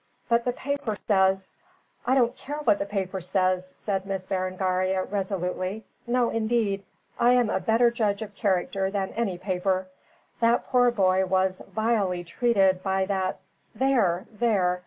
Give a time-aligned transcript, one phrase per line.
[0.29, 1.51] "But the paper says"
[2.07, 5.85] "I don't care what the paper says," said Miss Berengaria, resolutely.
[6.07, 6.83] "No, indeed.
[7.19, 9.89] I am a better judge of character than any paper.
[10.39, 13.41] That poor boy was vilely treated by that
[13.75, 14.25] there!
[14.31, 14.79] there!